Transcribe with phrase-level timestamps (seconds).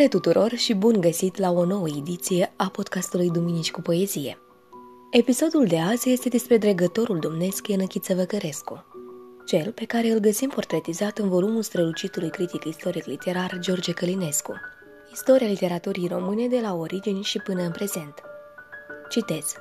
[0.00, 4.38] Salutare tuturor și bun găsit la o nouă ediție a podcastului Duminici cu Poezie.
[5.10, 8.84] Episodul de azi este despre dregătorul domnesc Ienăchiță Văcărescu,
[9.46, 14.54] cel pe care îl găsim portretizat în volumul strălucitului critic istoric literar George Călinescu,
[15.12, 18.14] Istoria literaturii române de la origini și până în prezent.
[19.08, 19.54] Citez.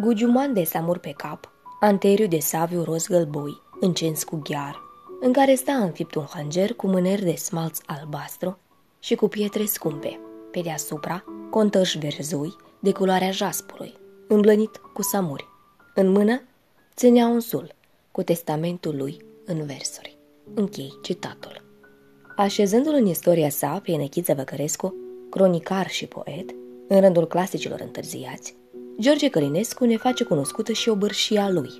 [0.00, 4.80] Gugiuman de samur pe cap, anteriu de saviu roz gălbui, încens cu ghear,
[5.20, 8.58] în care sta înfipt un hanger cu mâneri de smalț albastru
[9.06, 10.20] și cu pietre scumpe.
[10.50, 13.94] Pe deasupra, contăș verzui de culoarea jaspului,
[14.28, 15.48] îmblănit cu samuri.
[15.94, 16.42] În mână,
[16.94, 17.74] ținea un sul
[18.12, 20.18] cu testamentul lui în versuri.
[20.54, 21.64] Închei citatul.
[22.36, 24.94] Așezându-l în istoria sa pe Enechiță Văcărescu,
[25.30, 26.50] cronicar și poet,
[26.88, 28.56] în rândul clasicilor întârziați,
[29.00, 31.70] George Călinescu ne face cunoscută și o bărșia lui,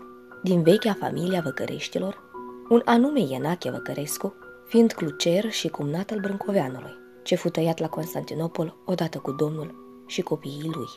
[0.42, 2.22] din vechea familia Văcăreștilor,
[2.68, 4.34] un anume Ienache Văcărescu,
[4.66, 9.74] fiind clucer și cumnat al Brâncoveanului, ce fu tăiat la Constantinopol odată cu domnul
[10.06, 10.88] și copiii lui.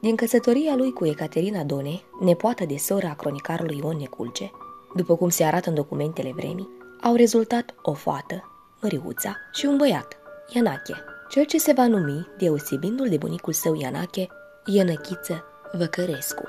[0.00, 4.50] Din căsătoria lui cu Ecaterina Done, nepoată de sora a cronicarului Ion Neculce,
[4.94, 6.68] după cum se arată în documentele vremii,
[7.02, 8.50] au rezultat o fată,
[8.82, 10.16] Măriuța, și un băiat,
[10.54, 10.94] Ianache,
[11.28, 14.26] cel ce se va numi, deosebindu-l de bunicul său Ianache,
[14.66, 16.42] Ienăchiță Văcărescu.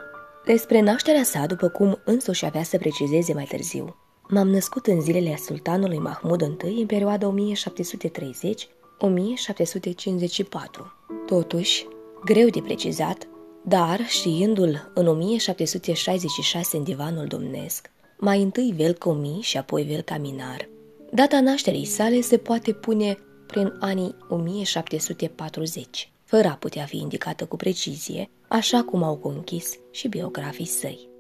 [0.46, 3.96] Despre nașterea sa, după cum însuși avea să precizeze mai târziu,
[4.28, 8.68] m-am născut în zilele sultanului Mahmud I în perioada 1730
[9.00, 10.94] 1754.
[11.26, 11.88] Totuși,
[12.26, 13.28] greu de precizat,
[13.64, 20.70] dar știindu-l în 1766 în divanul domnesc, mai întâi Velcomi și apoi Velcaminar,
[21.12, 27.56] data nașterii sale se poate pune prin anii 1740, fără a putea fi indicată cu
[27.56, 31.15] precizie, așa cum au conchis și biografii săi.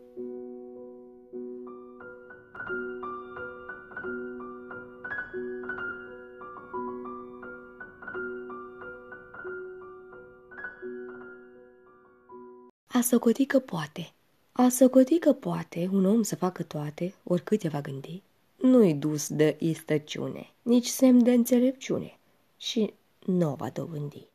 [13.06, 14.12] A socoti că poate.
[14.52, 18.22] A socoti că poate un om să facă toate, oricât te va gândi,
[18.56, 22.18] nu-i dus de istăciune, nici semn de înțelepciune
[22.58, 22.94] și
[23.26, 24.28] nu o va dobândi.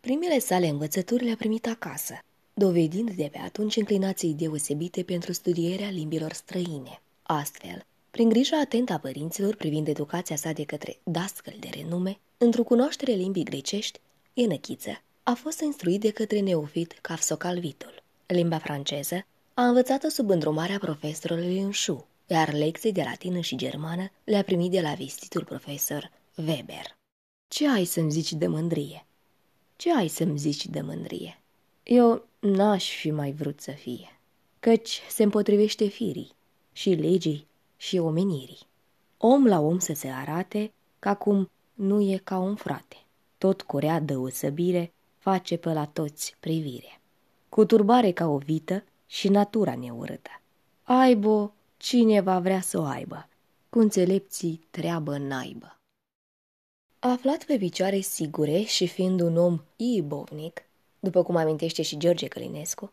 [0.00, 2.18] Primele sale învățături le-a primit acasă,
[2.54, 7.00] dovedind de pe atunci înclinații deosebite pentru studierea limbilor străine.
[7.22, 12.64] Astfel, prin grija atentă a părinților privind educația sa de către dascăl de renume, într-o
[12.64, 14.00] cunoaștere limbii grecești,
[14.34, 18.04] Enăchiță a fost instruit de către neofit Cafsocalvitul.
[18.26, 24.42] Limba franceză a învățat-o sub îndrumarea profesorului Înșu, iar lecții de latină și germană le-a
[24.42, 26.96] primit de la vistitul profesor Weber.
[27.48, 29.06] Ce ai să-mi zici de mândrie?
[29.76, 31.40] Ce ai să-mi zici de mândrie?
[31.82, 34.20] Eu n-aș fi mai vrut să fie,
[34.60, 36.34] căci se împotrivește firii
[36.72, 38.66] și legii și omenirii.
[39.18, 42.96] Om la om să se arate ca cum nu e ca un frate.
[43.38, 47.00] Tot corea dăusăbire face pe la toți privire.
[47.56, 50.30] Cu turbare ca o vită și natura neurâtă.
[50.82, 53.28] Aibă cine va vrea să o aibă,
[53.68, 55.78] cu înțelepții treabă naibă.
[56.98, 60.62] Aflat pe picioare sigure și fiind un om ibovnic,
[61.00, 62.92] după cum amintește și George Călinescu,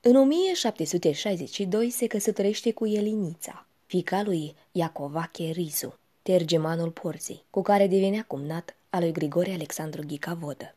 [0.00, 8.24] în 1762 se căsătorește cu Elinița, fica lui Iacovache Risu, tergemanul porții, cu care devenea
[8.26, 10.74] cumnat al lui Grigore Alexandru Ghica Vodă.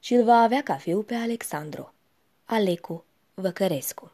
[0.00, 1.93] Și îl va avea ca fiu pe Alexandru,
[2.46, 4.12] Alecu Văcărescu,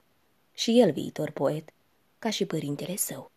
[0.52, 1.68] și el viitor poet,
[2.18, 3.30] ca și părintele său.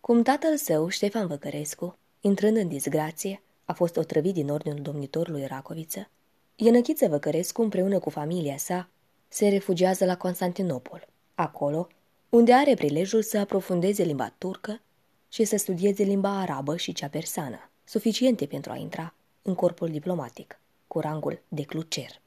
[0.00, 6.08] Cum tatăl său, Ștefan Văcărescu, intrând în disgrație, a fost otrăvit din ordinul domnitorului Racoviță,
[6.56, 8.88] Ienăchiță Văcărescu, împreună cu familia sa,
[9.28, 11.88] se refugiază la Constantinopol, acolo
[12.28, 14.80] unde are prilejul să aprofundeze limba turcă
[15.28, 20.60] și să studieze limba arabă și cea persană, suficiente pentru a intra în corpul diplomatic,
[20.86, 22.21] cu rangul de clucer.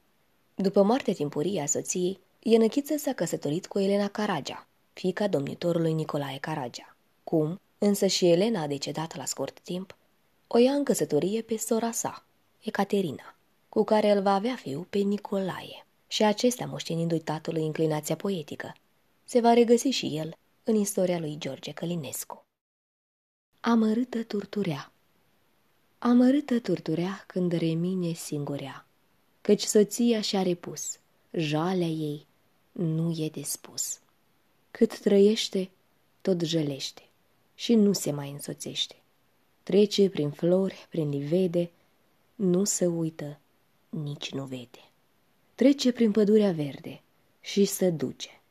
[0.57, 6.95] După moartea timpurie a soției, Ienăchiță s-a căsătorit cu Elena Caragea, fica domnitorului Nicolae Caragea.
[7.23, 9.95] Cum, însă și Elena a decedat la scurt timp,
[10.47, 12.25] o ia în căsătorie pe sora sa,
[12.61, 13.35] Ecaterina,
[13.69, 15.85] cu care îl va avea fiu pe Nicolae.
[16.07, 18.75] Și acestea, moștenindu-i tatălui inclinația poetică,
[19.23, 22.45] se va regăsi și el în istoria lui George Călinescu.
[23.59, 24.91] Amărâtă turturea
[25.97, 28.84] Amărâtă turturea când remine singurea,
[29.45, 30.97] căci soția și-a repus,
[31.31, 32.25] jalea ei
[32.71, 33.99] nu e de spus.
[34.71, 35.69] Cât trăiește,
[36.21, 37.01] tot jălește
[37.55, 38.95] și nu se mai însoțește.
[39.63, 41.71] Trece prin flori, prin livede,
[42.35, 43.39] nu se uită,
[43.89, 44.89] nici nu vede.
[45.55, 47.01] Trece prin pădurea verde
[47.41, 48.41] și se duce,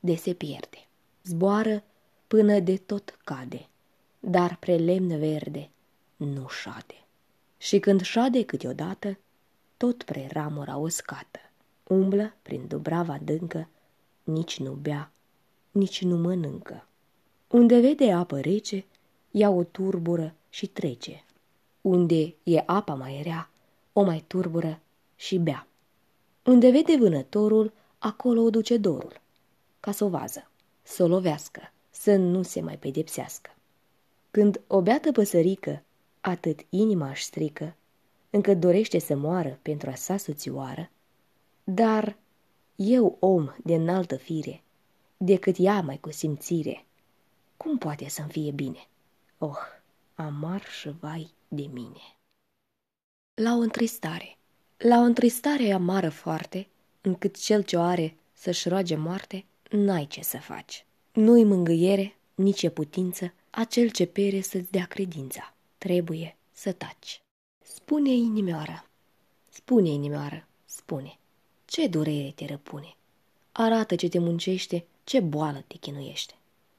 [0.00, 0.86] de se pierde.
[1.24, 1.84] Zboară
[2.26, 3.68] până de tot cade,
[4.20, 5.70] dar pre lemn verde
[6.16, 7.04] nu șade.
[7.58, 9.18] Și când șade câteodată,
[9.82, 11.38] tot preramura uscată,
[11.86, 13.68] umblă prin dubrava dâncă,
[14.22, 15.12] nici nu bea,
[15.70, 16.86] nici nu mănâncă.
[17.48, 18.84] Unde vede apă rece,
[19.30, 21.24] ia o turbură și trece.
[21.80, 23.50] Unde e apa mai rea,
[23.92, 24.80] o mai turbură
[25.16, 25.66] și bea.
[26.44, 29.20] Unde vede vânătorul, acolo o duce dorul,
[29.80, 30.50] ca să o vază,
[30.82, 33.50] să o lovească, să nu se mai pedepsească.
[34.30, 35.82] Când o beată păsărică,
[36.20, 37.76] atât inima își strică,
[38.32, 40.90] încât dorește să moară pentru a sa soțioară,
[41.64, 42.16] dar
[42.76, 44.62] eu, om de înaltă fire,
[45.16, 46.84] decât ea mai cu simțire,
[47.56, 48.86] cum poate să-mi fie bine?
[49.38, 49.58] Oh,
[50.14, 52.16] amar și șvai de mine.
[53.34, 54.36] La o întristare,
[54.76, 56.68] la o întristare amară foarte,
[57.00, 60.84] încât cel ce o are să-și roage moarte, n-ai ce să faci.
[61.12, 65.54] Nu-i mângâiere, nici e putință, acel ce pere să-ți dea credința.
[65.78, 67.21] Trebuie să taci.
[67.74, 68.84] Spune inimioară,
[69.48, 71.18] spune inimioară, spune.
[71.64, 72.96] Ce durere te răpune?
[73.52, 76.34] Arată ce te muncește, ce boală te chinuiește.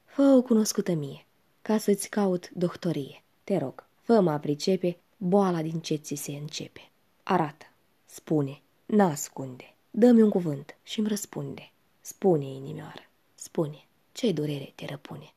[0.06, 1.26] Fă-o cunoscută mie,
[1.62, 3.24] ca să-ți caut doctorie.
[3.44, 6.90] Te rog, fă-mă a pricepe boala din ce ți se începe.
[7.24, 7.66] Arată,
[8.06, 11.72] spune, n-ascunde, dă-mi un cuvânt și îmi răspunde.
[12.02, 15.34] Spune, inimioară, spune, ce durere te răpune.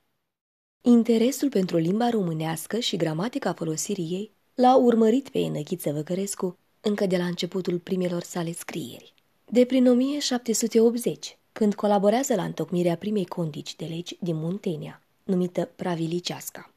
[0.81, 7.17] Interesul pentru limba românească și gramatica folosirii ei l-a urmărit pe Enăchiță Văcărescu încă de
[7.17, 9.15] la începutul primelor sale scrieri.
[9.45, 16.73] De prin 1780, când colaborează la întocmirea primei condici de legi din Muntenia, numită Praviliceasca.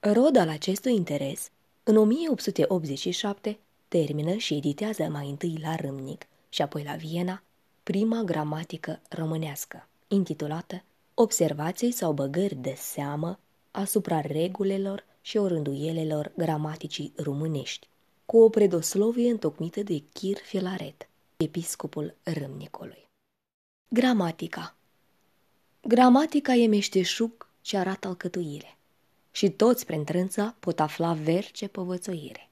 [0.00, 1.50] Rod al acestui interes,
[1.82, 3.58] în 1887,
[3.88, 7.42] termină și editează mai întâi la Râmnic și apoi la Viena
[7.82, 10.82] prima gramatică românească, intitulată
[11.14, 13.38] Observații sau băgări de seamă
[13.70, 17.88] asupra regulelor și orânduielelor gramaticii românești,
[18.26, 23.08] cu o predoslovie întocmită de Chir Filaret, episcopul Râmnicului.
[23.88, 24.76] Gramatica
[25.80, 28.76] Gramatica e meșteșug ce arată alcătuire
[29.30, 32.48] și toți prin trânța pot afla verce povățoire.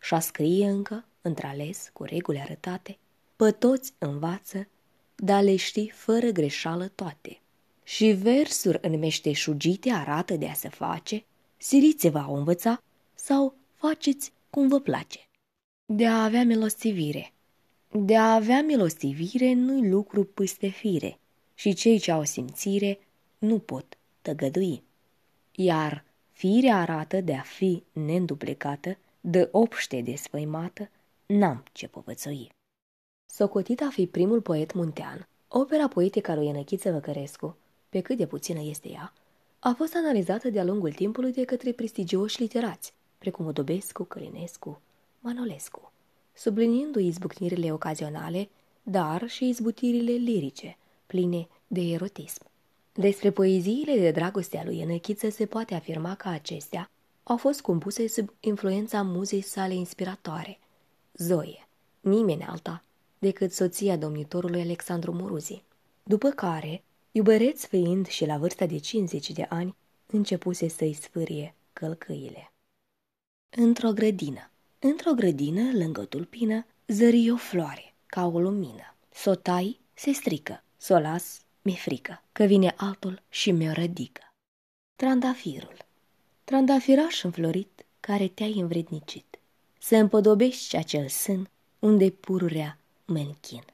[0.00, 2.98] Și a scrie încă, într-ales, cu reguli arătate,
[3.36, 4.68] pe toți învață,
[5.14, 7.38] dar le știi fără greșeală toate.
[7.82, 11.24] Și versuri în meșteșugite arată de a se face,
[11.64, 12.82] siriți va o învăța
[13.14, 15.28] sau faceți cum vă place.
[15.86, 17.32] De a avea milostivire.
[17.90, 21.18] De a avea milostivire nu-i lucru pâste fire
[21.54, 22.98] și cei ce au simțire
[23.38, 24.82] nu pot tăgădui.
[25.52, 30.90] Iar firea arată de a fi neînduplecată, de obște desfăimată,
[31.26, 32.48] n-am ce povățoi.
[33.26, 37.56] Socotit a fi primul poet muntean, opera poetică lui Enăchiță Văcărescu,
[37.88, 39.12] pe cât de puțină este ea,
[39.66, 44.80] a fost analizată de-a lungul timpului de către prestigioși literați, precum Odobescu, Călinescu,
[45.20, 45.92] Manolescu,
[46.34, 48.48] subliniindu-i izbucnirile ocazionale,
[48.82, 50.76] dar și izbutirile lirice,
[51.06, 52.42] pline de erotism.
[52.92, 56.90] Despre poeziile de dragoste a lui Enăchiță se poate afirma că acestea
[57.22, 60.58] au fost compuse sub influența muzei sale inspiratoare,
[61.14, 61.68] Zoe,
[62.00, 62.82] nimeni alta
[63.18, 65.62] decât soția domnitorului Alexandru Muruzi,
[66.02, 66.82] după care,
[67.16, 72.52] iubăreț fiind și la vârsta de 50 de ani, începuse să-i sfârie călcăile.
[73.56, 78.94] Într-o grădină, într-o grădină, lângă tulpină, zări o floare, ca o lumină.
[79.10, 84.22] S-o tai, se strică, s-o las, mi-e frică, că vine altul și mi-o rădică.
[84.96, 85.76] Trandafirul
[86.44, 89.38] Trandafiraș înflorit, care te-ai învrednicit,
[89.78, 93.64] să împodobești acel sân unde pururea mă închin.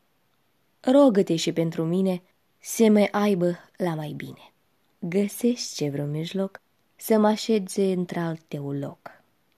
[0.81, 2.23] Rogă-te și pentru mine
[2.63, 4.53] să mai aibă la mai bine.
[4.99, 6.61] Găsești ce vreun mijloc
[6.97, 9.11] să mă așeze într-al tău loc.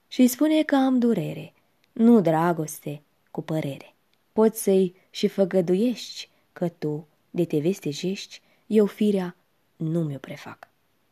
[0.07, 1.53] Și spune că am durere,
[1.91, 3.93] nu dragoste cu părere.
[4.33, 9.35] Poți să-i și făgăduiești că tu, de te vestejești, eu firea
[9.75, 10.67] nu mi-o prefac.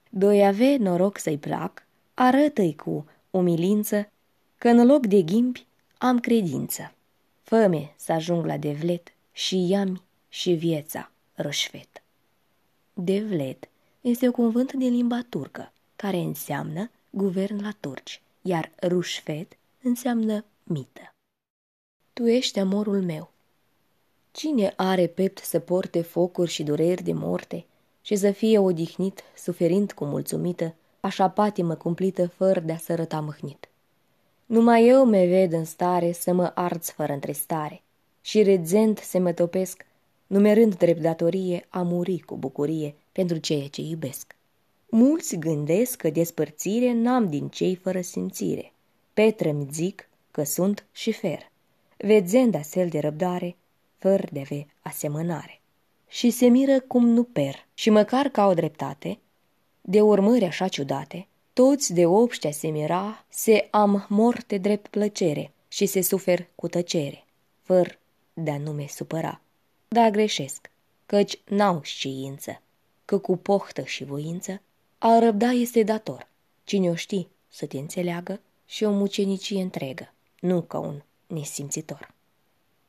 [0.09, 4.11] Doi ave noroc să-i plac, arată-i cu umilință
[4.57, 5.65] că în loc de ghimbi
[5.97, 6.93] am credință.
[7.43, 11.10] Făme să ajung la devlet și iami și vieța
[11.41, 12.01] roșfet.
[12.93, 13.69] Devlet
[14.01, 21.13] este un cuvânt din limba turcă, care înseamnă guvern la turci, iar rușfet înseamnă mită.
[22.13, 23.31] Tu ești amorul meu.
[24.31, 27.65] Cine are pept să porte focuri și dureri de morte
[28.01, 33.69] și să fie odihnit, suferind cu mulțumită, așa patimă cumplită fără de a sărăta mâhnit?
[34.45, 37.81] Numai eu me ved în stare să mă arți fără întristare
[38.21, 39.85] și redzent să mă topesc,
[40.31, 44.35] numerând drept datorie a muri cu bucurie pentru ceea ce iubesc.
[44.89, 48.73] Mulți gândesc că despărțire n-am din cei fără simțire.
[49.13, 51.51] Petră-mi zic că sunt și fer.
[51.97, 53.55] Vedzând astfel de răbdare,
[53.97, 55.61] fără de ve asemănare.
[56.07, 59.17] Și se miră cum nu per, și măcar ca o dreptate,
[59.81, 65.85] de urmări așa ciudate, toți de obștea se mira, se am morte drept plăcere și
[65.85, 67.25] se sufer cu tăcere,
[67.61, 67.89] fără
[68.33, 69.41] de a nume supăra.
[69.93, 70.69] Da greșesc,
[71.05, 72.61] căci n-au știință,
[73.05, 74.61] că cu pohtă și voință
[74.97, 76.27] a răbda este dator.
[76.63, 82.13] Cine o ști să te înțeleagă și o mucenicie întregă, nu ca un nesimțitor.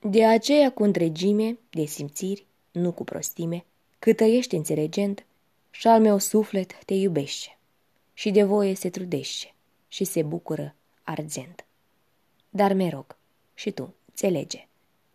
[0.00, 3.64] De aceea cu întregime de simțiri, nu cu prostime,
[3.98, 5.24] cât ești înțelegent,
[5.70, 7.58] și al meu suflet te iubește
[8.14, 9.54] și de voie se trudește
[9.88, 11.64] și se bucură arzent.
[12.50, 13.16] Dar me rog,
[13.54, 14.68] și tu, înțelege,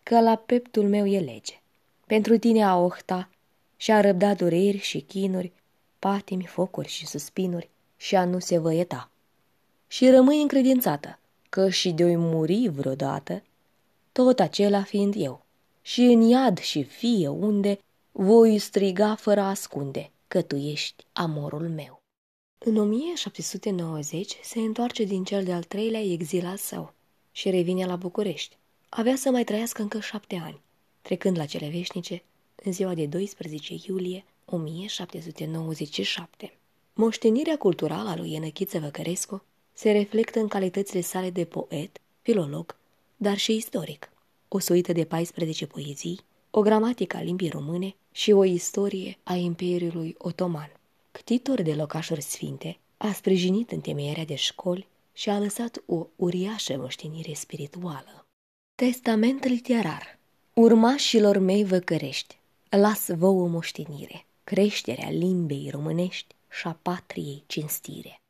[0.03, 1.61] că la peptul meu e lege.
[2.07, 3.29] Pentru tine a ohta
[3.75, 5.51] și a răbda dureri și chinuri,
[5.99, 9.09] patimi, focuri și suspinuri și a nu se văieta.
[9.87, 13.43] Și rămâi încredințată că și de-o muri vreodată,
[14.11, 15.45] tot acela fiind eu,
[15.81, 17.79] și în iad și fie unde
[18.11, 22.01] voi striga fără ascunde că tu ești amorul meu.
[22.57, 26.93] În 1790 se întoarce din cel de-al treilea exil al său
[27.31, 28.57] și revine la București.
[28.89, 30.61] Avea să mai trăiască încă șapte ani,
[31.07, 32.23] trecând la cele veșnice
[32.63, 36.53] în ziua de 12 iulie 1797.
[36.93, 42.75] Moștenirea culturală a lui Enăchiță Văcărescu se reflectă în calitățile sale de poet, filolog,
[43.17, 44.11] dar și istoric.
[44.47, 46.19] O suită de 14 poezii,
[46.51, 50.71] o gramatică a limbii române și o istorie a Imperiului Otoman.
[51.11, 57.33] Ctitor de locașuri sfinte, a sprijinit întemeierea de școli și a lăsat o uriașă moștenire
[57.33, 58.25] spirituală.
[58.75, 60.16] Testament literar
[60.59, 68.21] Urmașilor mei văcărești, las vouă moștenire, creșterea limbei românești și a patriei cinstire.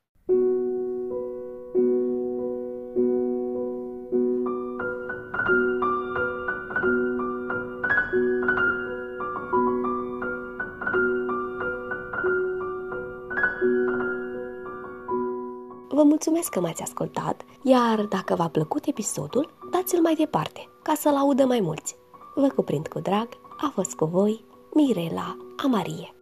[15.89, 21.15] Vă mulțumesc că m-ați ascultat, iar dacă v-a plăcut episodul, dați-l mai departe, ca să-l
[21.15, 21.95] audă mai mulți.
[22.39, 23.27] Vă cuprind cu drag,
[23.57, 26.16] a fost cu voi Mirela Amarie.